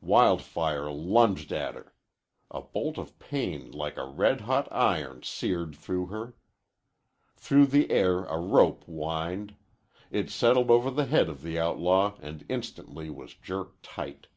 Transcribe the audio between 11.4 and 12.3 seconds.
the outlaw